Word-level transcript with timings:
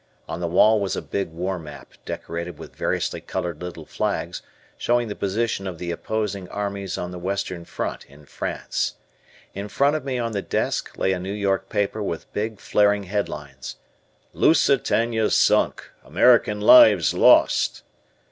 On 0.27 0.39
the 0.39 0.47
wall 0.47 0.79
was 0.79 0.95
a 0.95 1.01
big 1.03 1.29
war 1.29 1.59
map 1.59 1.93
decorated 2.05 2.57
with 2.57 2.75
variously 2.75 3.21
colored 3.21 3.61
little 3.61 3.85
flags 3.85 4.41
showing 4.75 5.09
the 5.09 5.15
position 5.15 5.67
of 5.67 5.77
the 5.77 5.91
opposing 5.91 6.49
armies 6.49 6.97
on 6.97 7.11
the 7.11 7.19
Western 7.19 7.65
Front 7.65 8.07
in 8.07 8.25
France. 8.25 8.95
In 9.53 9.67
front 9.67 9.95
of 9.95 10.03
me 10.03 10.17
on 10.17 10.31
the 10.31 10.41
desk 10.41 10.97
lay 10.97 11.11
a 11.11 11.19
New 11.19 11.31
York 11.33 11.69
paper 11.69 12.01
with 12.01 12.33
big 12.33 12.59
flaring 12.59 13.03
headlines: 13.03 13.75
LUSITANIA 14.33 15.29
SUNK! 15.29 15.91
AMERICAN 16.03 16.61
LIVES 16.61 17.13
LOST! 17.13 17.83